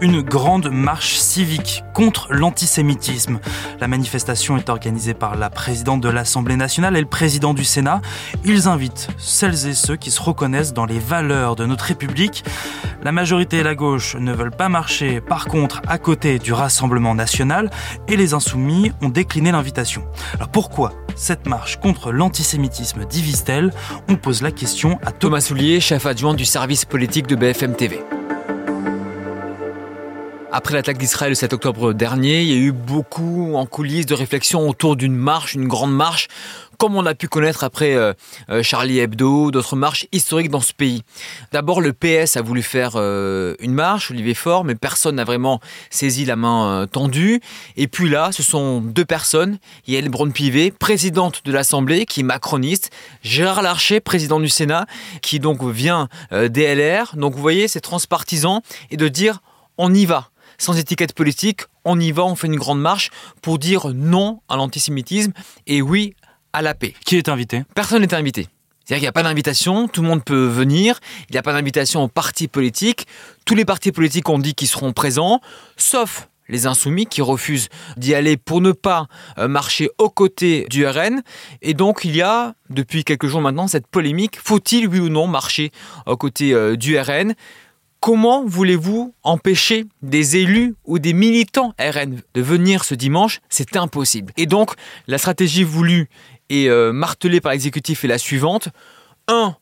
une 0.00 0.22
grande 0.22 0.70
marche 0.70 1.16
civique 1.16 1.84
contre 1.94 2.32
l'antisémitisme. 2.32 3.40
La 3.80 3.88
manifestation 3.88 4.56
est 4.56 4.68
organisée 4.68 5.14
par 5.14 5.36
la 5.36 5.50
présidente 5.50 6.00
de 6.00 6.08
l'Assemblée 6.08 6.56
nationale 6.56 6.96
et 6.96 7.00
le 7.00 7.06
président 7.06 7.54
du 7.54 7.64
Sénat. 7.64 8.00
Ils 8.44 8.68
invitent 8.68 9.08
celles 9.18 9.66
et 9.66 9.74
ceux 9.74 9.96
qui 9.96 10.10
se 10.10 10.22
reconnaissent 10.22 10.72
dans 10.72 10.86
les 10.86 10.98
valeurs 10.98 11.56
de 11.56 11.66
notre 11.66 11.84
République. 11.84 12.44
La 13.02 13.12
majorité 13.12 13.58
et 13.58 13.62
la 13.62 13.74
gauche 13.74 14.16
ne 14.16 14.32
veulent 14.32 14.50
pas 14.50 14.68
marcher, 14.68 15.20
par 15.20 15.46
contre, 15.46 15.80
à 15.86 15.98
côté 15.98 16.38
du 16.38 16.52
Rassemblement 16.52 17.14
national 17.14 17.70
et 18.08 18.16
les 18.16 18.34
insoumis 18.34 18.92
ont 19.00 19.08
décliné 19.08 19.52
l'invitation. 19.52 20.04
Alors 20.34 20.48
pourquoi 20.48 20.92
cette 21.14 21.46
marche 21.46 21.78
contre 21.78 22.12
l'antisémitisme 22.12 23.04
divise-t-elle? 23.04 23.72
On 24.08 24.16
pose 24.16 24.42
la 24.42 24.50
question 24.50 24.98
à 25.04 25.12
Thomas 25.12 25.40
Soulier, 25.40 25.80
chef 25.80 26.06
adjoint 26.06 26.34
du 26.34 26.44
service 26.44 26.84
politique 26.84 27.26
de 27.26 27.36
BFM 27.36 27.74
TV. 27.74 28.00
Après 30.50 30.72
l'attaque 30.72 30.96
d'Israël 30.96 31.32
le 31.32 31.34
7 31.34 31.52
octobre 31.52 31.92
dernier, 31.92 32.40
il 32.40 32.48
y 32.48 32.54
a 32.54 32.56
eu 32.56 32.72
beaucoup 32.72 33.54
en 33.54 33.66
coulisses 33.66 34.06
de 34.06 34.14
réflexions 34.14 34.66
autour 34.66 34.96
d'une 34.96 35.14
marche, 35.14 35.54
une 35.54 35.68
grande 35.68 35.94
marche, 35.94 36.28
comme 36.78 36.96
on 36.96 37.04
a 37.04 37.14
pu 37.14 37.28
connaître 37.28 37.64
après 37.64 37.94
euh, 37.94 38.14
euh, 38.48 38.62
Charlie 38.62 38.98
Hebdo, 38.98 39.50
d'autres 39.50 39.76
marches 39.76 40.06
historiques 40.10 40.48
dans 40.48 40.62
ce 40.62 40.72
pays. 40.72 41.02
D'abord, 41.52 41.82
le 41.82 41.92
PS 41.92 42.38
a 42.38 42.40
voulu 42.40 42.62
faire 42.62 42.92
euh, 42.94 43.56
une 43.60 43.74
marche, 43.74 44.10
Olivier 44.10 44.32
Faure, 44.32 44.64
mais 44.64 44.74
personne 44.74 45.16
n'a 45.16 45.24
vraiment 45.24 45.60
saisi 45.90 46.24
la 46.24 46.36
main 46.36 46.86
tendue. 46.90 47.42
Et 47.76 47.86
puis 47.86 48.08
là, 48.08 48.30
ce 48.32 48.42
sont 48.42 48.80
deux 48.80 49.04
personnes, 49.04 49.58
Yael 49.86 50.08
Braun-Pivet, 50.08 50.70
présidente 50.70 51.42
de 51.44 51.52
l'Assemblée, 51.52 52.06
qui 52.06 52.20
est 52.20 52.24
macroniste, 52.24 52.90
Gérard 53.22 53.60
Larcher, 53.60 54.00
président 54.00 54.40
du 54.40 54.48
Sénat, 54.48 54.86
qui 55.20 55.40
donc 55.40 55.62
vient 55.62 56.08
DLR. 56.30 57.16
Donc 57.16 57.34
vous 57.34 57.42
voyez, 57.42 57.68
c'est 57.68 57.80
transpartisan, 57.80 58.62
et 58.90 58.96
de 58.96 59.08
dire 59.08 59.40
on 59.78 59.94
y 59.94 60.04
va 60.04 60.30
sans 60.58 60.76
étiquette 60.76 61.14
politique, 61.14 61.62
on 61.84 61.98
y 61.98 62.12
va, 62.12 62.24
on 62.24 62.34
fait 62.34 62.48
une 62.48 62.56
grande 62.56 62.80
marche 62.80 63.10
pour 63.42 63.58
dire 63.58 63.88
non 63.94 64.40
à 64.48 64.56
l'antisémitisme 64.56 65.32
et 65.66 65.80
oui 65.80 66.14
à 66.52 66.62
la 66.62 66.74
paix. 66.74 66.94
Qui 67.04 67.16
est 67.16 67.28
invité? 67.28 67.62
Personne 67.74 68.02
n'est 68.02 68.14
invité. 68.14 68.48
C'est-à-dire 68.84 69.00
qu'il 69.00 69.04
n'y 69.04 69.08
a 69.08 69.12
pas 69.12 69.22
d'invitation, 69.22 69.86
tout 69.86 70.00
le 70.00 70.08
monde 70.08 70.24
peut 70.24 70.46
venir, 70.46 70.98
il 71.28 71.32
n'y 71.32 71.38
a 71.38 71.42
pas 71.42 71.52
d'invitation 71.52 72.02
aux 72.02 72.08
partis 72.08 72.48
politiques, 72.48 73.06
tous 73.44 73.54
les 73.54 73.66
partis 73.66 73.92
politiques 73.92 74.28
ont 74.30 74.38
dit 74.38 74.54
qu'ils 74.54 74.68
seront 74.68 74.94
présents, 74.94 75.40
sauf 75.76 76.28
les 76.48 76.66
insoumis 76.66 77.06
qui 77.06 77.20
refusent 77.20 77.68
d'y 77.96 78.14
aller 78.14 78.38
pour 78.38 78.60
ne 78.60 78.72
pas 78.72 79.06
euh, 79.38 79.48
marcher 79.48 79.90
aux 79.98 80.08
côtés 80.08 80.66
du 80.70 80.86
RN. 80.86 81.22
Et 81.60 81.74
donc 81.74 82.00
il 82.04 82.16
y 82.16 82.22
a, 82.22 82.54
depuis 82.70 83.04
quelques 83.04 83.26
jours 83.26 83.42
maintenant, 83.42 83.68
cette 83.68 83.86
polémique, 83.86 84.38
faut-il 84.42 84.88
oui 84.88 85.00
ou 85.00 85.10
non 85.10 85.26
marcher 85.26 85.70
aux 86.06 86.16
côtés 86.16 86.54
euh, 86.54 86.76
du 86.76 86.98
RN 86.98 87.34
Comment 88.00 88.44
voulez-vous 88.44 89.12
empêcher 89.24 89.84
des 90.02 90.36
élus 90.36 90.76
ou 90.84 91.00
des 91.00 91.12
militants 91.12 91.74
RN 91.80 92.20
de 92.34 92.42
venir 92.42 92.84
ce 92.84 92.94
dimanche? 92.94 93.40
C'est 93.48 93.76
impossible. 93.76 94.32
Et 94.36 94.46
donc, 94.46 94.72
la 95.08 95.18
stratégie 95.18 95.64
voulue 95.64 96.08
et 96.48 96.68
euh, 96.70 96.92
martelée 96.92 97.40
par 97.40 97.52
l'exécutif 97.52 98.04
est 98.04 98.08
la 98.08 98.18
suivante. 98.18 98.68
Un, 99.26 99.56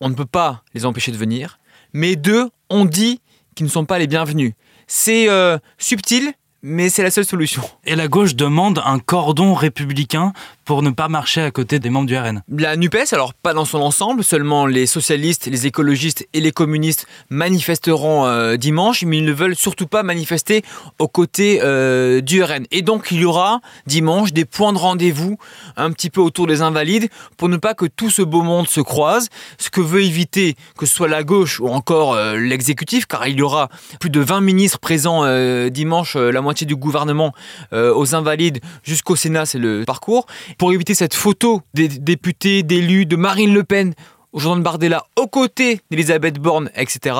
on 0.00 0.08
ne 0.08 0.14
peut 0.14 0.26
pas 0.26 0.64
les 0.74 0.84
empêcher 0.84 1.12
de 1.12 1.16
venir. 1.16 1.60
Mais 1.92 2.16
deux, 2.16 2.50
on 2.70 2.84
dit 2.84 3.20
qu'ils 3.54 3.66
ne 3.66 3.70
sont 3.70 3.84
pas 3.84 4.00
les 4.00 4.08
bienvenus. 4.08 4.54
C'est 4.88 5.28
euh, 5.28 5.56
subtil, 5.78 6.32
mais 6.62 6.88
c'est 6.88 7.02
la 7.02 7.10
seule 7.10 7.24
solution. 7.24 7.62
Et 7.84 7.96
la 7.96 8.08
gauche 8.08 8.34
demande 8.34 8.82
un 8.84 8.98
cordon 8.98 9.54
républicain 9.54 10.32
pour 10.64 10.82
ne 10.82 10.90
pas 10.90 11.08
marcher 11.08 11.40
à 11.40 11.50
côté 11.50 11.80
des 11.80 11.90
membres 11.90 12.06
du 12.06 12.16
RN. 12.16 12.42
La 12.48 12.76
NUPES, 12.76 13.12
alors 13.12 13.34
pas 13.34 13.54
dans 13.54 13.64
son 13.64 13.78
ensemble, 13.78 14.22
seulement 14.22 14.66
les 14.66 14.86
socialistes, 14.86 15.46
les 15.46 15.66
écologistes 15.66 16.28
et 16.32 16.40
les 16.40 16.52
communistes 16.52 17.08
manifesteront 17.28 18.26
euh, 18.26 18.56
dimanche, 18.56 19.02
mais 19.02 19.18
ils 19.18 19.24
ne 19.24 19.32
veulent 19.32 19.56
surtout 19.56 19.88
pas 19.88 20.04
manifester 20.04 20.62
aux 21.00 21.08
côtés 21.08 21.60
euh, 21.62 22.20
du 22.20 22.42
RN. 22.42 22.66
Et 22.70 22.82
donc 22.82 23.08
il 23.10 23.20
y 23.20 23.24
aura 23.24 23.60
dimanche 23.86 24.32
des 24.32 24.44
points 24.44 24.72
de 24.72 24.78
rendez-vous 24.78 25.38
un 25.76 25.90
petit 25.90 26.08
peu 26.08 26.20
autour 26.20 26.46
des 26.46 26.62
invalides 26.62 27.08
pour 27.36 27.48
ne 27.48 27.56
pas 27.56 27.74
que 27.74 27.86
tout 27.86 28.10
ce 28.10 28.22
beau 28.22 28.42
monde 28.42 28.68
se 28.68 28.80
croise, 28.80 29.28
ce 29.58 29.70
que 29.70 29.80
veut 29.80 30.04
éviter 30.04 30.54
que 30.78 30.86
ce 30.86 30.94
soit 30.94 31.08
la 31.08 31.24
gauche 31.24 31.58
ou 31.58 31.66
encore 31.66 32.14
euh, 32.14 32.36
l'exécutif, 32.36 33.06
car 33.06 33.26
il 33.26 33.38
y 33.38 33.42
aura 33.42 33.70
plus 33.98 34.10
de 34.10 34.20
20 34.20 34.40
ministres 34.40 34.78
présents 34.78 35.24
dimanche, 35.68 36.14
la 36.14 36.40
moitié 36.40 36.49
du 36.52 36.76
gouvernement 36.76 37.32
aux 37.72 38.14
invalides 38.14 38.60
jusqu'au 38.82 39.16
Sénat, 39.16 39.46
c'est 39.46 39.58
le 39.58 39.84
parcours 39.84 40.26
pour 40.58 40.72
éviter 40.72 40.94
cette 40.94 41.14
photo 41.14 41.62
des 41.74 41.88
députés, 41.88 42.62
d'élus, 42.62 43.06
de 43.06 43.16
Marine 43.16 43.52
Le 43.52 43.64
Pen 43.64 43.94
au 44.32 44.38
journal 44.38 44.62
Bardella 44.62 45.06
aux 45.16 45.26
côtés 45.26 45.80
d'Elisabeth 45.90 46.38
Borne, 46.38 46.70
etc. 46.74 47.16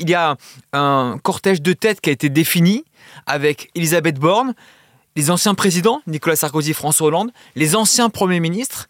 Il 0.00 0.10
y 0.10 0.14
a 0.14 0.36
un 0.72 1.18
cortège 1.22 1.62
de 1.62 1.72
tête 1.72 2.00
qui 2.00 2.10
a 2.10 2.12
été 2.12 2.28
défini 2.28 2.84
avec 3.26 3.70
Elisabeth 3.74 4.18
Borne, 4.18 4.54
les 5.16 5.30
anciens 5.30 5.54
présidents, 5.54 6.02
Nicolas 6.06 6.36
Sarkozy, 6.36 6.74
François 6.74 7.08
Hollande, 7.08 7.30
les 7.54 7.76
anciens 7.76 8.10
premiers 8.10 8.40
ministres, 8.40 8.88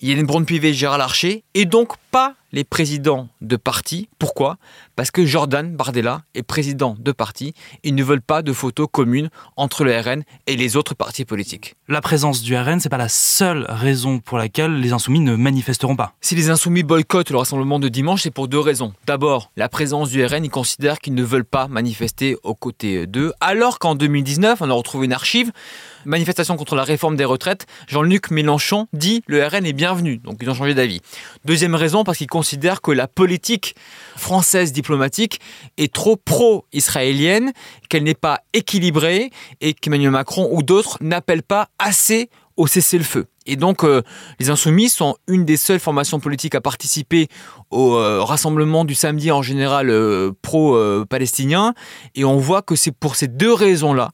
Hélène 0.00 0.26
Braun-Pivet, 0.26 0.72
Gérard 0.72 0.98
Larcher, 0.98 1.44
et 1.54 1.64
donc 1.64 1.92
pas 2.10 2.34
les 2.52 2.64
présidents 2.64 3.28
de 3.40 3.56
parti. 3.56 4.08
Pourquoi? 4.18 4.58
Parce 4.94 5.10
que 5.10 5.24
Jordan 5.24 5.74
Bardella 5.74 6.22
est 6.34 6.42
président 6.42 6.96
de 6.98 7.12
parti. 7.12 7.54
Ils 7.82 7.94
ne 7.94 8.04
veulent 8.04 8.22
pas 8.22 8.42
de 8.42 8.52
photos 8.52 8.88
communes 8.90 9.30
entre 9.56 9.84
le 9.84 9.98
RN 9.98 10.22
et 10.46 10.56
les 10.56 10.76
autres 10.76 10.94
partis 10.94 11.24
politiques. 11.24 11.76
La 11.88 12.00
présence 12.00 12.42
du 12.42 12.56
RN, 12.56 12.80
c'est 12.80 12.88
pas 12.88 12.98
la 12.98 13.08
seule 13.08 13.64
raison 13.68 14.18
pour 14.18 14.38
laquelle 14.38 14.80
les 14.80 14.92
insoumis 14.92 15.20
ne 15.20 15.34
manifesteront 15.34 15.96
pas. 15.96 16.14
Si 16.20 16.34
les 16.34 16.50
insoumis 16.50 16.82
boycottent 16.82 17.30
le 17.30 17.38
rassemblement 17.38 17.78
de 17.78 17.88
dimanche, 17.88 18.22
c'est 18.22 18.30
pour 18.30 18.48
deux 18.48 18.60
raisons. 18.60 18.92
D'abord, 19.06 19.50
la 19.56 19.68
présence 19.68 20.10
du 20.10 20.24
RN, 20.24 20.44
ils 20.44 20.50
considèrent 20.50 20.98
qu'ils 20.98 21.14
ne 21.14 21.24
veulent 21.24 21.44
pas 21.44 21.68
manifester 21.68 22.36
aux 22.42 22.54
côtés 22.54 23.06
d'eux, 23.06 23.32
alors 23.40 23.78
qu'en 23.78 23.94
2019, 23.94 24.60
on 24.60 24.70
a 24.70 24.74
retrouvé 24.74 25.06
une 25.06 25.12
archive 25.12 25.52
manifestation 26.04 26.56
contre 26.56 26.74
la 26.74 26.84
réforme 26.84 27.16
des 27.16 27.24
retraites, 27.24 27.66
Jean-Luc 27.88 28.30
Mélenchon 28.30 28.86
dit 28.92 29.22
le 29.26 29.44
RN 29.44 29.66
est 29.66 29.72
bienvenu. 29.72 30.18
Donc 30.18 30.38
ils 30.40 30.50
ont 30.50 30.54
changé 30.54 30.74
d'avis. 30.74 31.00
Deuxième 31.44 31.74
raison, 31.74 32.04
parce 32.04 32.18
qu'ils 32.18 32.26
considère 32.42 32.80
que 32.80 32.90
la 32.90 33.06
politique 33.06 33.76
française 34.16 34.72
diplomatique 34.72 35.38
est 35.78 35.94
trop 35.94 36.16
pro-israélienne, 36.16 37.52
qu'elle 37.88 38.02
n'est 38.02 38.14
pas 38.14 38.40
équilibrée 38.52 39.30
et 39.60 39.74
qu'Emmanuel 39.74 40.10
Macron 40.10 40.48
ou 40.50 40.64
d'autres 40.64 40.98
n'appellent 41.00 41.44
pas 41.44 41.68
assez 41.78 42.30
au 42.56 42.66
cessez-le-feu. 42.66 43.26
Et 43.46 43.54
donc, 43.54 43.84
euh, 43.84 44.02
les 44.40 44.50
Insoumis 44.50 44.88
sont 44.88 45.14
une 45.28 45.44
des 45.44 45.56
seules 45.56 45.78
formations 45.78 46.18
politiques 46.18 46.56
à 46.56 46.60
participer 46.60 47.28
au 47.70 47.94
euh, 47.94 48.24
rassemblement 48.24 48.84
du 48.84 48.96
samedi 48.96 49.30
en 49.30 49.42
général 49.42 49.88
euh, 49.88 50.32
pro-palestinien. 50.42 51.74
et 52.16 52.24
on 52.24 52.38
voit 52.38 52.62
que 52.62 52.74
c'est 52.74 52.90
pour 52.90 53.14
ces 53.14 53.28
deux 53.28 53.54
raisons-là 53.54 54.10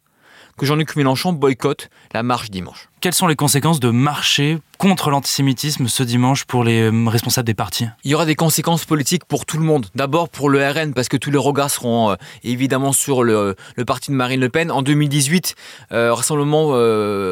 que 0.58 0.66
Jean-Luc 0.66 0.96
Mélenchon 0.96 1.32
boycotte 1.32 1.88
la 2.12 2.22
marche 2.22 2.50
dimanche. 2.50 2.88
Quelles 3.00 3.14
sont 3.14 3.28
les 3.28 3.36
conséquences 3.36 3.78
de 3.78 3.91
marcher 3.91 4.58
contre 4.76 5.10
l'antisémitisme 5.10 5.86
ce 5.86 6.02
dimanche 6.02 6.44
pour 6.44 6.64
les 6.64 6.91
euh, 6.91 7.08
responsables 7.08 7.46
des 7.46 7.54
partis? 7.54 7.86
Il 8.02 8.10
y 8.10 8.14
aura 8.14 8.26
des 8.26 8.34
conséquences 8.34 8.84
politiques 8.84 9.24
pour 9.24 9.46
tout 9.46 9.56
le 9.56 9.62
monde. 9.62 9.86
D'abord 9.94 10.28
pour 10.28 10.50
le 10.50 10.58
RN, 10.69 10.92
parce 10.92 11.08
que 11.08 11.16
tous 11.16 11.30
les 11.30 11.38
regards 11.38 11.70
seront 11.70 12.10
euh, 12.10 12.16
évidemment 12.42 12.92
sur 12.92 13.22
le, 13.22 13.54
parti 13.86 14.10
de 14.10 14.16
Marine 14.16 14.41
Le 14.41 14.48
Pen. 14.48 14.72
En 14.72 14.82
2018, 14.82 15.54
euh, 15.92 16.12
rassemblement 16.12 16.75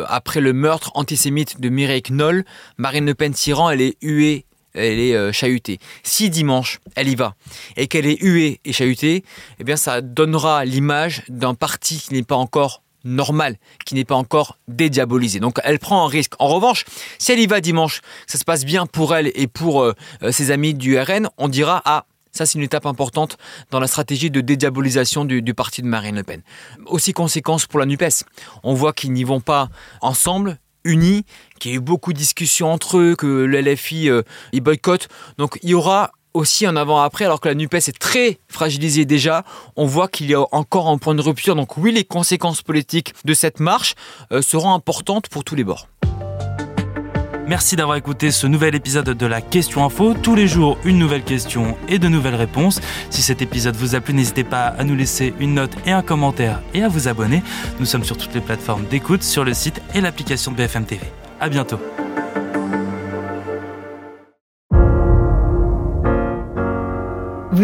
après 0.09 0.41
le 0.41 0.53
meurtre 0.53 0.93
antisémite 0.95 1.61
de 1.61 1.69
Mireille 1.69 2.03
Knoll, 2.03 2.45
Marine 2.79 3.05
Le 3.05 3.15
Pen 3.15 3.35
s'y 3.35 3.53
rend, 3.53 3.69
elle 3.69 3.83
est 3.83 3.97
huée 4.03 4.47
elle 4.79 4.99
est 4.99 5.33
chahutée. 5.33 5.79
Si 6.03 6.29
dimanche, 6.29 6.81
elle 6.97 7.09
y 7.09 7.15
va, 7.15 7.35
et 7.79 7.87
qu'elle 7.87 8.05
est 8.05 8.23
huée 8.23 8.61
et 8.67 8.75
chahutée, 8.75 9.25
eh 9.59 9.65
bien 9.65 9.77
ça 9.77 10.03
donnera 10.03 10.67
l'image 10.67 11.23
d'un 11.31 11.55
parti 11.55 11.97
qui 11.99 12.13
n'est 12.13 12.23
pas 12.23 12.37
encore 12.37 12.83
normal, 13.07 13.57
qui 13.85 13.95
n'est 13.95 14.05
pas 14.05 14.15
encore 14.15 14.59
dédiabolisé. 14.69 15.41
Donc 15.41 15.59
elle 15.65 15.79
prend 15.79 16.05
un 16.05 16.09
risque. 16.09 16.33
En 16.39 16.49
revanche, 16.49 16.85
si 17.19 17.33
elle 17.33 17.41
y 17.41 17.47
va 17.47 17.61
dimanche, 17.61 18.01
ça 18.27 18.39
se 18.39 18.45
passe 18.45 18.65
bien 18.65 18.87
pour 18.87 19.15
elle 19.15 19.31
et 19.35 19.47
pour 19.47 19.83
euh, 19.83 19.95
euh, 20.23 20.33
ses 20.33 20.51
amis 20.51 20.75
du 20.75 20.99
RN, 20.99 21.29
on 21.39 21.49
dira 21.49 21.81
ah 21.85 22.05
ça, 22.33 22.45
c'est 22.45 22.59
une 22.59 22.65
étape 22.65 22.85
importante 22.85 23.39
dans 23.71 23.81
la 23.81 23.87
stratégie 23.87 24.31
de 24.31 24.43
dédiabolisation 24.43 25.25
du, 25.25 25.43
parti 25.55 25.81
de 25.81 25.87
Marine 25.87 26.17
Le 26.17 26.23
Pen. 26.23 26.43
Aussi 26.85 27.15
conséquence 27.15 27.65
pour 27.65 27.81
la 27.81 27.87
NUPES. 27.87 28.25
On 28.63 28.75
voit 28.75 28.93
qu'ils 28.93 29.13
n'y 29.13 29.25
vont 29.25 29.41
pas 29.41 29.71
ensemble, 30.03 30.59
unis, 30.85 31.25
qu'il 31.59 31.71
y 31.71 31.75
a 31.75 31.79
eu 31.79 31.81
beaucoup 31.81 32.13
de 32.13 32.19
discussions 32.19 32.71
entre 32.71 32.99
eux, 32.99 33.17
que 33.17 33.27
le 33.27 33.61
LFI 33.63 34.11
euh, 34.11 34.21
boycotte. 34.53 35.09
Donc 35.39 35.59
il 35.63 35.71
y 35.71 35.75
aura 35.75 36.11
aussi 36.37 36.69
en 36.69 36.77
avant-après, 36.77 37.25
alors 37.25 37.41
que 37.41 37.49
la 37.49 37.55
NUPES 37.55 37.89
est 37.89 37.99
très 37.99 38.39
fragilisée 38.49 39.05
déjà, 39.05 39.43
on 39.75 39.87
voit 39.87 40.09
qu'il 40.09 40.31
y 40.31 40.35
a 40.35 40.45
encore 40.53 40.89
un 40.89 40.99
point 40.99 41.15
de 41.15 41.23
rupture. 41.23 41.57
Donc 41.57 41.77
oui, 41.79 41.93
les 41.93 42.05
conséquences 42.05 42.63
politiques 42.63 43.15
de 43.25 43.35
cette 43.35 43.59
marche 43.59 43.95
euh, 44.33 44.43
seront 44.43 44.73
importantes 44.73 45.29
pour 45.29 45.45
tous 45.45 45.55
les 45.55 45.65
bords. 45.65 45.89
Merci 47.49 47.77
d'avoir 47.77 47.97
écouté 47.97 48.33
ce 48.33 48.49
nouvel 48.49 48.75
épisode 48.75 49.09
de 49.09 49.27
la 49.27 49.41
Question 49.41 49.85
Info. 49.85 50.15
Tous 50.21 50.35
les 50.35 50.49
jours, 50.49 50.79
une 50.85 50.99
nouvelle 50.99 51.23
question 51.23 51.77
et 51.89 52.01
de 52.01 52.09
nouvelles 52.09 52.35
réponses. 52.35 52.81
Si 53.09 53.23
cet 53.23 53.41
épisode 53.41 53.77
vous 53.77 53.95
a 53.95 54.01
plu, 54.01 54.15
n'hésitez 54.15 54.43
pas 54.43 54.67
à 54.67 54.83
nous 54.83 54.97
laisser 54.97 55.33
une 55.39 55.55
note 55.55 55.71
et 55.87 55.93
un 55.93 56.03
commentaire 56.03 56.61
et 56.75 56.83
à 56.83 56.89
vous 56.89 57.07
abonner. 57.07 57.45
Nous 57.79 57.87
sommes 57.87 58.05
sur 58.05 58.17
toutes 58.17 58.35
les 58.35 58.41
plateformes 58.41 58.85
d'écoute, 58.87 59.23
sur 59.23 59.45
le 59.45 59.55
site 59.55 59.81
et 59.95 60.01
l'application 60.01 60.51
de 60.51 60.57
BFM 60.57 60.87
TV. 60.87 61.07
À 61.39 61.49
bientôt. 61.49 61.79